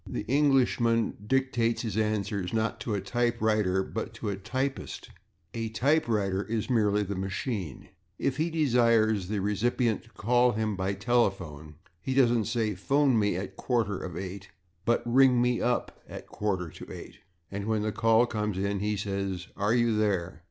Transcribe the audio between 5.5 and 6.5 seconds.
a /typewriter/